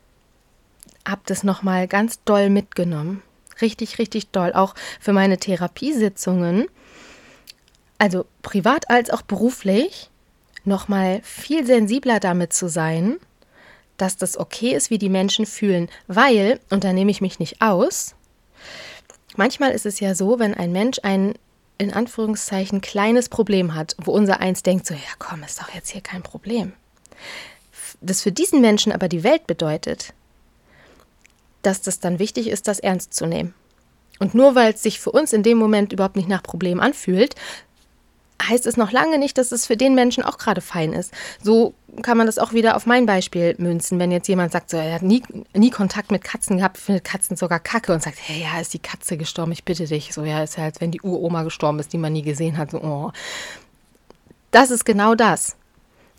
habe 1.07 1.21
das 1.25 1.43
nochmal 1.43 1.88
ganz 1.88 2.23
doll 2.23 2.50
mitgenommen. 2.50 3.21
Richtig, 3.62 4.00
richtig 4.00 4.29
doll. 4.29 4.53
Auch 4.53 4.73
für 5.00 5.13
meine 5.13 5.38
Therapiesitzungen, 5.38 6.67
also 7.97 8.25
privat 8.41 8.89
als 8.89 9.09
auch 9.09 9.21
beruflich, 9.21 10.09
nochmal 10.65 11.21
viel 11.23 11.65
sensibler 11.65 12.19
damit 12.19 12.53
zu 12.53 12.69
sein 12.69 13.17
dass 13.97 14.17
das 14.17 14.38
okay 14.38 14.73
ist, 14.73 14.89
wie 14.89 14.97
die 14.97 15.09
Menschen 15.09 15.45
fühlen, 15.45 15.89
weil, 16.07 16.59
und 16.69 16.83
da 16.83 16.93
nehme 16.93 17.12
ich 17.12 17.21
mich 17.21 17.39
nicht 17.39 17.62
aus, 17.62 18.15
manchmal 19.35 19.71
ist 19.71 19.85
es 19.85 20.00
ja 20.00 20.15
so, 20.15 20.39
wenn 20.39 20.53
ein 20.53 20.71
Mensch 20.71 21.00
ein 21.03 21.33
in 21.77 21.91
Anführungszeichen 21.91 22.81
kleines 22.81 23.29
Problem 23.29 23.73
hat, 23.73 23.95
wo 23.97 24.12
unser 24.12 24.39
Eins 24.39 24.63
denkt, 24.63 24.85
so, 24.85 24.93
ja 24.93 25.00
komm, 25.19 25.43
ist 25.43 25.59
doch 25.59 25.73
jetzt 25.73 25.89
hier 25.89 26.01
kein 26.01 26.23
Problem. 26.23 26.73
Das 28.00 28.21
für 28.21 28.31
diesen 28.31 28.62
Menschen 28.62 28.91
aber 28.91 29.09
die 29.09 29.23
Welt 29.23 29.47
bedeutet, 29.47 30.13
dass 31.62 31.81
das 31.81 32.00
dann 32.00 32.19
wichtig 32.19 32.47
ist, 32.47 32.67
das 32.67 32.79
ernst 32.79 33.13
zu 33.13 33.25
nehmen. 33.25 33.53
Und 34.19 34.35
nur 34.35 34.55
weil 34.55 34.73
es 34.73 34.83
sich 34.83 35.00
für 35.00 35.12
uns 35.12 35.33
in 35.33 35.43
dem 35.43 35.57
Moment 35.57 35.91
überhaupt 35.91 36.15
nicht 36.15 36.29
nach 36.29 36.44
Problem 36.44 36.79
anfühlt, 36.79 37.35
heißt 38.41 38.65
es 38.67 38.77
noch 38.77 38.91
lange 38.91 39.17
nicht, 39.17 39.37
dass 39.37 39.51
es 39.51 39.65
für 39.65 39.77
den 39.77 39.96
Menschen 39.96 40.24
auch 40.24 40.37
gerade 40.37 40.61
fein 40.61 40.93
ist. 40.93 41.13
So 41.41 41.74
kann 42.01 42.17
man 42.17 42.27
das 42.27 42.37
auch 42.37 42.53
wieder 42.53 42.75
auf 42.75 42.85
mein 42.85 43.05
Beispiel 43.05 43.55
münzen. 43.57 44.00
Wenn 44.00 44.11
jetzt 44.11 44.27
jemand 44.27 44.51
sagt, 44.51 44.69
so, 44.69 44.77
er 44.77 44.96
hat 44.96 45.01
nie, 45.01 45.24
nie 45.53 45.69
Kontakt 45.69 46.11
mit 46.11 46.24
Katzen 46.24 46.57
gehabt, 46.57 46.77
findet 46.77 47.03
Katzen 47.03 47.37
sogar 47.37 47.59
kacke 47.59 47.93
und 47.93 48.01
sagt, 48.01 48.17
hey, 48.19 48.41
ja, 48.41 48.59
ist 48.59 48.74
die 48.74 48.79
Katze 48.79 49.17
gestorben, 49.17 49.51
ich 49.51 49.63
bitte 49.63 49.85
dich. 49.85 50.13
So, 50.13 50.24
ja, 50.24 50.43
ist 50.43 50.57
ja, 50.57 50.65
als 50.65 50.81
wenn 50.81 50.91
die 50.91 51.01
Uroma 51.01 51.43
gestorben 51.43 51.79
ist, 51.79 51.93
die 51.93 51.98
man 51.98 52.13
nie 52.13 52.24
gesehen 52.24 52.57
hat. 52.57 52.72
So, 52.72 52.81
oh. 52.81 53.11
Das 54.51 54.72
ist 54.72 54.85
genau 54.85 55.15
das. 55.15 55.55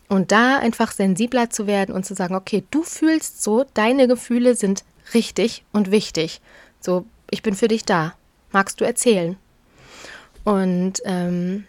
Und 0.07 0.31
da 0.31 0.59
einfach 0.59 0.91
sensibler 0.91 1.49
zu 1.49 1.67
werden 1.67 1.93
und 1.93 2.05
zu 2.05 2.13
sagen, 2.13 2.35
okay, 2.35 2.63
du 2.71 2.83
fühlst 2.83 3.41
so, 3.41 3.65
deine 3.73 4.07
Gefühle 4.07 4.55
sind 4.55 4.83
richtig 5.13 5.63
und 5.71 5.91
wichtig. 5.91 6.41
So, 6.79 7.05
ich 7.31 7.41
bin 7.41 7.55
für 7.55 7.67
dich 7.67 7.85
da. 7.85 8.13
Magst 8.51 8.79
du 8.79 8.85
erzählen? 8.85 9.37
Und 10.43 11.01
ähm, 11.05 11.65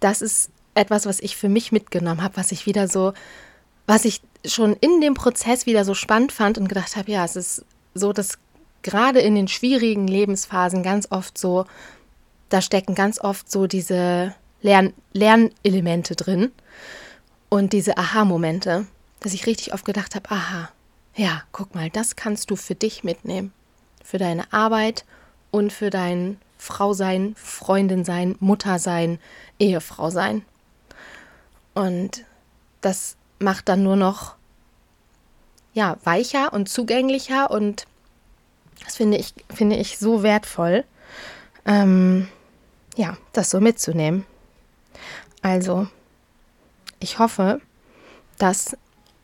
das 0.00 0.22
ist 0.22 0.50
etwas, 0.74 1.06
was 1.06 1.20
ich 1.20 1.36
für 1.36 1.48
mich 1.48 1.72
mitgenommen 1.72 2.22
habe, 2.22 2.36
was 2.36 2.52
ich 2.52 2.66
wieder 2.66 2.88
so, 2.88 3.12
was 3.86 4.04
ich 4.04 4.20
schon 4.44 4.74
in 4.74 5.00
dem 5.00 5.14
Prozess 5.14 5.66
wieder 5.66 5.84
so 5.84 5.94
spannend 5.94 6.32
fand 6.32 6.58
und 6.58 6.68
gedacht 6.68 6.96
habe, 6.96 7.10
ja, 7.10 7.24
es 7.24 7.36
ist 7.36 7.64
so, 7.94 8.12
dass 8.12 8.38
gerade 8.82 9.20
in 9.20 9.34
den 9.34 9.48
schwierigen 9.48 10.06
Lebensphasen 10.06 10.82
ganz 10.82 11.08
oft 11.10 11.36
so, 11.36 11.66
da 12.48 12.62
stecken 12.62 12.94
ganz 12.94 13.20
oft 13.20 13.50
so 13.50 13.66
diese 13.66 14.34
Lern 14.62 14.92
Lernelemente 15.12 16.16
drin 16.16 16.52
und 17.48 17.72
diese 17.72 17.98
Aha-Momente, 17.98 18.86
dass 19.20 19.34
ich 19.34 19.46
richtig 19.46 19.74
oft 19.74 19.84
gedacht 19.84 20.14
habe, 20.14 20.30
aha, 20.30 20.70
ja, 21.16 21.42
guck 21.52 21.74
mal, 21.74 21.90
das 21.90 22.16
kannst 22.16 22.50
du 22.50 22.56
für 22.56 22.74
dich 22.74 23.04
mitnehmen, 23.04 23.52
für 24.04 24.18
deine 24.18 24.52
Arbeit 24.52 25.04
und 25.50 25.72
für 25.72 25.90
dein 25.90 26.38
Frau 26.60 26.92
sein, 26.92 27.34
Freundin 27.36 28.04
sein, 28.04 28.36
Mutter 28.38 28.78
sein, 28.78 29.18
Ehefrau 29.58 30.10
sein. 30.10 30.44
Und 31.72 32.24
das 32.82 33.16
macht 33.38 33.68
dann 33.70 33.82
nur 33.82 33.96
noch 33.96 34.34
ja, 35.72 35.96
weicher 36.04 36.52
und 36.52 36.68
zugänglicher 36.68 37.50
und 37.50 37.86
das 38.84 38.96
finde 38.96 39.16
ich, 39.16 39.32
finde 39.48 39.76
ich 39.76 39.98
so 39.98 40.22
wertvoll, 40.22 40.84
ähm, 41.64 42.28
ja, 42.96 43.16
das 43.32 43.50
so 43.50 43.60
mitzunehmen. 43.60 44.26
Also, 45.42 45.86
ich 46.98 47.18
hoffe, 47.18 47.60
dass 48.36 48.76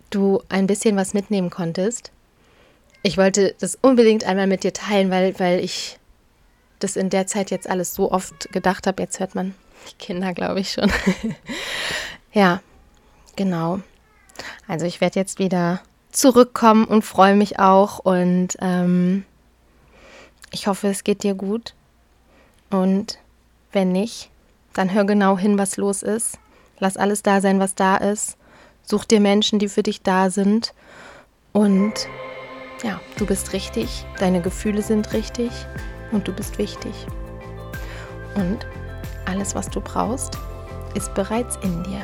du 0.09 0.43
ein 0.49 0.67
bisschen 0.67 0.97
was 0.97 1.15
mitnehmen 1.15 1.51
konntest. 1.51 2.13
Ich 3.03 3.19
wollte 3.19 3.55
das 3.61 3.77
unbedingt 3.83 4.25
einmal 4.25 4.47
mit 4.47 4.63
dir 4.63 4.73
teilen, 4.73 5.11
weil, 5.11 5.39
weil 5.39 5.61
ich 5.63 5.99
das 6.79 6.97
in 6.97 7.11
der 7.11 7.27
Zeit 7.27 7.51
jetzt 7.51 7.69
alles 7.69 7.95
so 7.95 8.13
oft 8.13 8.53
gedacht 8.53 8.87
habe. 8.87 9.03
Jetzt 9.03 9.21
hört 9.21 9.35
man 9.35 9.55
die 9.91 9.97
Kinder, 9.97 10.35
glaube 10.35 10.61
ich 10.61 10.73
schon. 10.73 10.91
ja, 12.33 12.61
genau. 13.37 13.81
Also 14.69 14.87
ich 14.87 15.01
werde 15.01 15.19
jetzt 15.19 15.39
wieder 15.39 15.81
zurückkommen 16.11 16.85
und 16.85 17.03
freue 17.03 17.37
mich 17.37 17.59
auch 17.59 17.99
und 17.99 18.57
ähm, 18.61 19.25
ich 20.51 20.67
hoffe, 20.67 20.89
es 20.89 21.05
geht 21.05 21.23
dir 21.23 21.35
gut. 21.35 21.75
Und 22.71 23.19
wenn 23.73 23.93
nicht, 23.93 24.31
dann 24.73 24.93
hör 24.93 25.05
genau 25.05 25.39
hin, 25.39 25.59
was 25.59 25.77
los 25.77 26.03
ist. 26.03 26.39
Lass 26.79 26.97
alles 26.97 27.23
da 27.23 27.41
sein, 27.41 27.61
was 27.61 27.75
da 27.75 27.97
ist. 27.97 28.37
Such 28.83 29.05
dir 29.05 29.21
Menschen, 29.21 29.59
die 29.59 29.69
für 29.69 29.83
dich 29.83 30.03
da 30.03 30.31
sind. 30.31 30.75
Und 31.53 31.95
ja, 32.83 33.01
du 33.17 33.27
bist 33.27 33.53
richtig, 33.53 34.05
deine 34.19 34.43
Gefühle 34.43 34.83
sind 34.83 35.13
richtig 35.13 35.51
und 36.13 36.27
du 36.27 36.33
bist 36.33 36.59
wichtig. 36.59 36.95
Und 38.35 38.67
alles, 39.25 39.55
was 39.55 39.69
du 39.69 39.81
brauchst, 39.81 40.39
ist 40.95 41.13
bereits 41.15 41.57
in 41.63 41.83
dir. 41.83 42.03